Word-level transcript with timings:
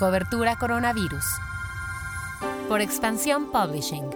Cobertura 0.00 0.56
Coronavirus. 0.56 1.26
Por 2.70 2.80
Expansión 2.80 3.52
Publishing. 3.52 4.08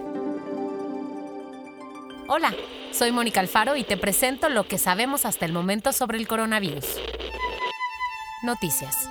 Hola, 2.27 2.55
soy 2.91 3.13
Mónica 3.13 3.41
Alfaro 3.41 3.77
y 3.77 3.85
te 3.85 3.99
presento 3.99 4.49
lo 4.49 4.67
que 4.67 4.79
sabemos 4.79 5.27
hasta 5.27 5.45
el 5.45 5.53
momento 5.53 5.93
sobre 5.93 6.17
el 6.17 6.27
coronavirus. 6.27 6.87
Noticias. 8.45 9.11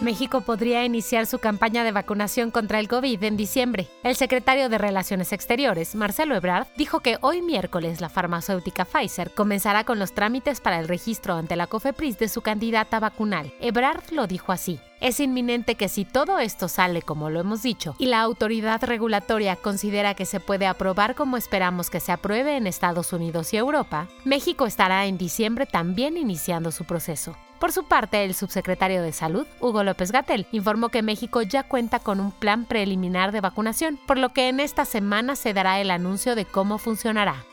México 0.00 0.40
podría 0.40 0.84
iniciar 0.84 1.26
su 1.26 1.38
campaña 1.38 1.84
de 1.84 1.92
vacunación 1.92 2.50
contra 2.50 2.80
el 2.80 2.88
COVID 2.88 3.22
en 3.22 3.36
diciembre. 3.36 3.86
El 4.02 4.16
secretario 4.16 4.68
de 4.68 4.78
Relaciones 4.78 5.32
Exteriores, 5.32 5.94
Marcelo 5.94 6.34
Ebrard, 6.34 6.66
dijo 6.76 6.98
que 6.98 7.18
hoy 7.20 7.40
miércoles 7.40 8.00
la 8.00 8.08
farmacéutica 8.08 8.84
Pfizer 8.84 9.30
comenzará 9.30 9.84
con 9.84 10.00
los 10.00 10.12
trámites 10.12 10.60
para 10.60 10.80
el 10.80 10.88
registro 10.88 11.34
ante 11.34 11.54
la 11.54 11.68
COFEPRIS 11.68 12.18
de 12.18 12.28
su 12.28 12.42
candidata 12.42 12.98
vacunal. 12.98 13.54
Ebrard 13.60 14.10
lo 14.10 14.26
dijo 14.26 14.50
así. 14.50 14.80
Es 15.00 15.20
inminente 15.20 15.74
que 15.74 15.88
si 15.88 16.04
todo 16.04 16.38
esto 16.38 16.68
sale 16.68 17.02
como 17.02 17.30
lo 17.30 17.40
hemos 17.40 17.62
dicho 17.62 17.94
y 17.98 18.06
la 18.06 18.20
autoridad 18.20 18.82
regulatoria 18.84 19.56
considera 19.56 20.14
que 20.14 20.24
se 20.24 20.40
puede 20.40 20.66
aprobar 20.66 21.14
como 21.14 21.36
esperamos 21.36 21.90
que 21.90 22.00
se 22.00 22.12
apruebe 22.12 22.56
en 22.56 22.66
Estados 22.66 23.12
Unidos 23.12 23.52
y 23.52 23.56
Europa, 23.56 24.08
México 24.24 24.66
estará 24.66 25.06
en 25.06 25.18
diciembre 25.18 25.66
también 25.66 26.16
iniciando 26.16 26.70
su 26.70 26.84
proceso. 26.84 27.36
Por 27.58 27.72
su 27.72 27.84
parte, 27.84 28.24
el 28.24 28.34
subsecretario 28.34 29.02
de 29.02 29.12
Salud, 29.12 29.46
Hugo 29.60 29.84
López 29.84 30.12
Gatel, 30.12 30.46
informó 30.52 30.90
que 30.90 31.02
México 31.02 31.40
ya 31.40 31.62
cuenta 31.62 31.98
con 31.98 32.20
un 32.20 32.30
plan 32.30 32.66
preliminar 32.66 33.32
de 33.32 33.40
vacunación, 33.40 33.98
por 34.06 34.18
lo 34.18 34.32
que 34.32 34.48
en 34.48 34.60
esta 34.60 34.84
semana 34.84 35.34
se 35.34 35.54
dará 35.54 35.80
el 35.80 35.90
anuncio 35.90 36.34
de 36.34 36.44
cómo 36.44 36.78
funcionará. 36.78 37.44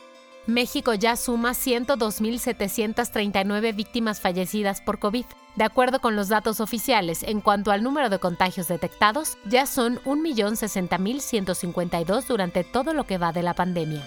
México 0.46 0.94
ya 0.94 1.16
suma 1.16 1.50
102.739 1.52 3.76
víctimas 3.76 4.20
fallecidas 4.20 4.80
por 4.80 4.98
COVID. 4.98 5.26
De 5.54 5.64
acuerdo 5.64 6.00
con 6.00 6.16
los 6.16 6.28
datos 6.28 6.60
oficiales, 6.60 7.22
en 7.22 7.40
cuanto 7.40 7.70
al 7.70 7.82
número 7.82 8.08
de 8.08 8.18
contagios 8.18 8.68
detectados, 8.68 9.36
ya 9.44 9.66
son 9.66 9.98
1.060.152 10.04 12.26
durante 12.26 12.64
todo 12.64 12.94
lo 12.94 13.04
que 13.04 13.18
va 13.18 13.32
de 13.32 13.42
la 13.42 13.52
pandemia. 13.54 14.02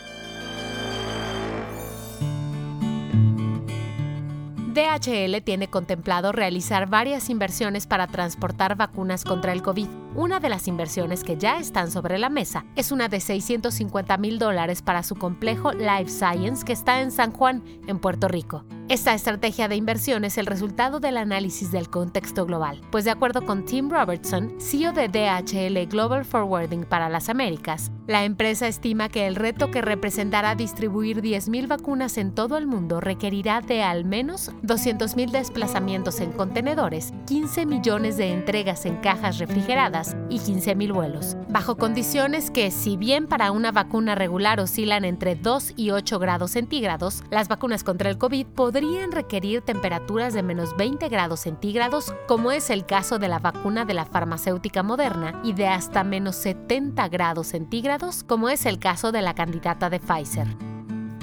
DHL 4.75 5.41
tiene 5.41 5.69
contemplado 5.69 6.33
realizar 6.33 6.89
varias 6.89 7.29
inversiones 7.29 7.87
para 7.87 8.07
transportar 8.07 8.75
vacunas 8.75 9.23
contra 9.23 9.53
el 9.53 9.61
COVID. 9.61 9.87
Una 10.15 10.41
de 10.41 10.49
las 10.49 10.67
inversiones 10.67 11.23
que 11.23 11.37
ya 11.37 11.59
están 11.59 11.89
sobre 11.89 12.19
la 12.19 12.29
mesa 12.29 12.65
es 12.75 12.91
una 12.91 13.07
de 13.07 13.21
650 13.21 14.17
mil 14.17 14.37
dólares 14.37 14.81
para 14.81 15.03
su 15.03 15.15
complejo 15.15 15.71
Life 15.71 16.09
Science 16.09 16.65
que 16.65 16.73
está 16.73 16.99
en 16.99 17.11
San 17.11 17.31
Juan, 17.31 17.63
en 17.87 17.99
Puerto 17.99 18.27
Rico. 18.27 18.65
Esta 18.87 19.15
estrategia 19.15 19.67
de 19.67 19.75
inversión 19.75 20.25
es 20.25 20.37
el 20.37 20.45
resultado 20.45 20.99
del 20.99 21.17
análisis 21.17 21.71
del 21.71 21.89
contexto 21.89 22.45
global, 22.45 22.81
pues 22.91 23.03
de 23.03 23.09
acuerdo 23.09 23.43
con 23.43 23.65
Tim 23.65 23.89
Robertson, 23.89 24.53
CEO 24.59 24.93
de 24.93 25.07
DHL 25.07 25.89
Global 25.89 26.23
Forwarding 26.23 26.85
para 26.85 27.09
las 27.09 27.27
Américas, 27.27 27.91
la 28.05 28.25
empresa 28.25 28.67
estima 28.67 29.09
que 29.09 29.25
el 29.25 29.35
reto 29.35 29.71
que 29.71 29.81
representará 29.81 30.53
distribuir 30.53 31.23
10.000 31.23 31.67
vacunas 31.67 32.19
en 32.19 32.35
todo 32.35 32.57
el 32.57 32.67
mundo 32.67 33.01
requerirá 33.01 33.61
de 33.61 33.81
al 33.81 34.05
menos 34.05 34.51
200.000 34.61 35.31
desplazamientos 35.31 36.19
en 36.19 36.31
contenedores, 36.31 37.11
15 37.25 37.65
millones 37.65 38.17
de 38.17 38.33
entregas 38.33 38.85
en 38.85 38.97
cajas 38.97 39.39
refrigeradas 39.39 40.15
y 40.29 40.39
15.000 40.39 40.93
vuelos, 40.93 41.37
bajo 41.49 41.75
condiciones 41.75 42.51
que, 42.51 42.71
si 42.71 42.97
bien 42.97 43.27
para 43.27 43.51
una 43.51 43.71
vacuna 43.71 44.15
regular 44.15 44.59
oscilan 44.59 45.05
entre 45.05 45.35
2 45.35 45.73
y 45.75 45.91
8 45.91 46.19
grados 46.19 46.51
centígrados, 46.51 47.23
las 47.29 47.47
vacunas 47.47 47.83
contra 47.83 48.09
el 48.09 48.17
COVID 48.17 48.45
podrían 48.47 49.11
requerir 49.11 49.61
temperaturas 49.61 50.33
de 50.33 50.43
menos 50.43 50.75
20 50.77 51.07
grados 51.09 51.41
centígrados, 51.41 52.13
como 52.27 52.51
es 52.51 52.69
el 52.69 52.85
caso 52.85 53.19
de 53.19 53.27
la 53.27 53.39
vacuna 53.39 53.85
de 53.85 53.93
la 53.93 54.05
farmacéutica 54.05 54.83
moderna, 54.83 55.39
y 55.43 55.53
de 55.53 55.67
hasta 55.67 56.03
menos 56.03 56.35
70 56.37 57.07
grados 57.09 57.47
centígrados, 57.47 58.23
como 58.23 58.49
es 58.49 58.65
el 58.65 58.79
caso 58.79 59.11
de 59.11 59.21
la 59.21 59.35
candidata 59.35 59.89
de 59.89 59.99
Pfizer. 59.99 60.47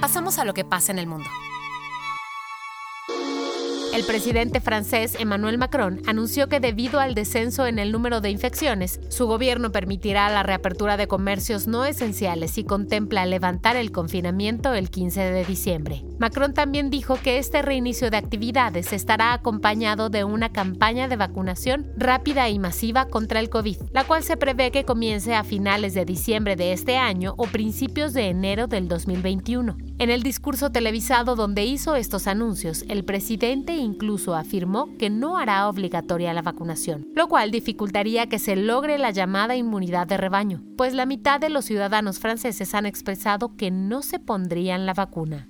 Pasamos 0.00 0.38
a 0.38 0.44
lo 0.44 0.54
que 0.54 0.64
pasa 0.64 0.92
en 0.92 0.98
el 0.98 1.06
mundo. 1.06 1.28
El 3.92 4.04
presidente 4.04 4.62
francés 4.62 5.18
Emmanuel 5.20 5.58
Macron 5.58 6.00
anunció 6.06 6.48
que 6.48 6.60
debido 6.60 6.98
al 6.98 7.14
descenso 7.14 7.66
en 7.66 7.78
el 7.78 7.92
número 7.92 8.22
de 8.22 8.30
infecciones, 8.30 8.98
su 9.10 9.26
gobierno 9.26 9.70
permitirá 9.70 10.30
la 10.30 10.42
reapertura 10.42 10.96
de 10.96 11.06
comercios 11.06 11.66
no 11.66 11.84
esenciales 11.84 12.56
y 12.56 12.64
contempla 12.64 13.26
levantar 13.26 13.76
el 13.76 13.92
confinamiento 13.92 14.72
el 14.72 14.88
15 14.88 15.20
de 15.20 15.44
diciembre. 15.44 16.04
Macron 16.18 16.54
también 16.54 16.88
dijo 16.88 17.18
que 17.22 17.36
este 17.36 17.60
reinicio 17.60 18.10
de 18.10 18.16
actividades 18.16 18.94
estará 18.94 19.34
acompañado 19.34 20.08
de 20.08 20.24
una 20.24 20.50
campaña 20.52 21.06
de 21.06 21.16
vacunación 21.16 21.92
rápida 21.98 22.48
y 22.48 22.58
masiva 22.58 23.08
contra 23.08 23.40
el 23.40 23.50
COVID, 23.50 23.76
la 23.92 24.04
cual 24.04 24.22
se 24.22 24.38
prevé 24.38 24.70
que 24.70 24.86
comience 24.86 25.34
a 25.34 25.44
finales 25.44 25.92
de 25.92 26.06
diciembre 26.06 26.56
de 26.56 26.72
este 26.72 26.96
año 26.96 27.34
o 27.36 27.44
principios 27.44 28.14
de 28.14 28.28
enero 28.28 28.68
del 28.68 28.88
2021. 28.88 29.76
En 30.02 30.10
el 30.10 30.24
discurso 30.24 30.72
televisado 30.72 31.36
donde 31.36 31.64
hizo 31.64 31.94
estos 31.94 32.26
anuncios, 32.26 32.84
el 32.88 33.04
presidente 33.04 33.76
incluso 33.76 34.34
afirmó 34.34 34.88
que 34.98 35.10
no 35.10 35.38
hará 35.38 35.68
obligatoria 35.68 36.32
la 36.32 36.42
vacunación, 36.42 37.06
lo 37.14 37.28
cual 37.28 37.52
dificultaría 37.52 38.26
que 38.26 38.40
se 38.40 38.56
logre 38.56 38.98
la 38.98 39.12
llamada 39.12 39.54
inmunidad 39.54 40.08
de 40.08 40.16
rebaño, 40.16 40.60
pues 40.76 40.92
la 40.92 41.06
mitad 41.06 41.38
de 41.38 41.50
los 41.50 41.66
ciudadanos 41.66 42.18
franceses 42.18 42.74
han 42.74 42.84
expresado 42.84 43.54
que 43.56 43.70
no 43.70 44.02
se 44.02 44.18
pondrían 44.18 44.86
la 44.86 44.94
vacuna. 44.94 45.48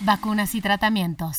Vacunas 0.00 0.54
y 0.54 0.62
tratamientos. 0.62 1.36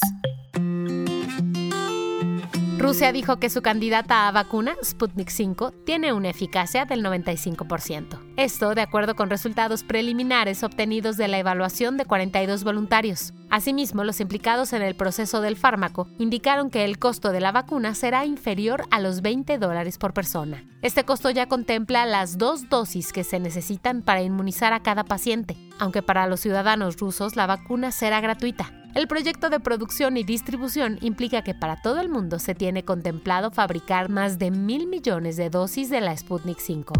Rusia 2.84 3.14
dijo 3.14 3.38
que 3.38 3.50
su 3.50 3.62
candidata 3.62 4.28
a 4.28 4.32
vacuna, 4.34 4.76
Sputnik 4.84 5.30
5, 5.30 5.72
tiene 5.86 6.12
una 6.12 6.30
eficacia 6.30 6.84
del 6.84 7.02
95%. 7.02 8.20
Esto 8.36 8.76
de 8.76 8.82
acuerdo 8.82 9.16
con 9.16 9.30
resultados 9.30 9.84
preliminares 9.84 10.64
obtenidos 10.64 11.16
de 11.16 11.30
la 11.30 11.40
evaluación 11.40 11.96
de 11.96 12.04
42 12.04 12.66
voluntarios. 12.66 13.34
Asimismo, 13.50 14.04
los 14.04 14.20
implicados 14.20 14.74
en 14.74 14.82
el 14.82 14.96
proceso 14.96 15.40
del 15.40 15.56
fármaco 15.56 16.10
indicaron 16.18 16.70
que 16.70 16.84
el 16.84 17.00
costo 17.00 17.32
de 17.32 17.40
la 17.40 17.54
vacuna 17.54 17.96
será 17.96 18.26
inferior 18.26 18.84
a 18.92 19.00
los 19.00 19.22
20 19.22 19.60
dólares 19.60 19.98
por 19.98 20.14
persona. 20.14 20.66
Este 20.82 21.06
costo 21.06 21.30
ya 21.30 21.48
contempla 21.48 22.06
las 22.06 22.38
dos 22.38 22.68
dosis 22.68 23.14
que 23.14 23.24
se 23.24 23.40
necesitan 23.40 24.02
para 24.02 24.24
inmunizar 24.24 24.74
a 24.74 24.84
cada 24.84 25.06
paciente, 25.06 25.56
aunque 25.80 26.02
para 26.02 26.28
los 26.28 26.42
ciudadanos 26.42 26.98
rusos 26.98 27.38
la 27.38 27.48
vacuna 27.48 27.94
será 27.94 28.20
gratuita. 28.20 28.83
El 28.96 29.08
proyecto 29.08 29.50
de 29.50 29.60
producción 29.60 30.18
y 30.18 30.24
distribución 30.24 31.00
implica 31.02 31.42
que 31.42 31.56
para 31.56 31.82
todo 31.82 32.00
el 32.00 32.10
mundo 32.10 32.38
se 32.38 32.54
tiene 32.54 32.86
contemplado 32.86 33.50
fabricar 33.50 34.10
más 34.10 34.38
de 34.38 34.52
mil 34.52 34.86
millones 34.86 35.36
de 35.36 35.50
dosis 35.50 35.90
de 35.90 36.00
la 36.00 36.16
Sputnik 36.16 36.60
5. 36.60 36.94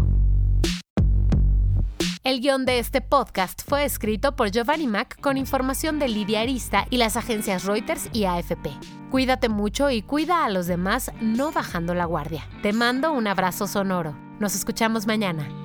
El 2.24 2.40
guion 2.40 2.64
de 2.64 2.80
este 2.80 3.00
podcast 3.00 3.62
fue 3.68 3.84
escrito 3.84 4.34
por 4.34 4.50
Giovanni 4.50 4.88
Mac 4.88 5.20
con 5.20 5.36
información 5.36 6.00
de 6.00 6.08
Lidia 6.08 6.40
Arista 6.40 6.86
y 6.90 6.96
las 6.96 7.16
agencias 7.16 7.64
Reuters 7.64 8.08
y 8.12 8.24
AFP. 8.24 8.70
Cuídate 9.12 9.48
mucho 9.48 9.90
y 9.90 10.02
cuida 10.02 10.44
a 10.44 10.50
los 10.50 10.66
demás 10.66 11.12
no 11.20 11.52
bajando 11.52 11.94
la 11.94 12.06
guardia. 12.06 12.48
Te 12.62 12.72
mando 12.72 13.12
un 13.12 13.28
abrazo 13.28 13.68
sonoro. 13.68 14.16
Nos 14.40 14.56
escuchamos 14.56 15.06
mañana. 15.06 15.63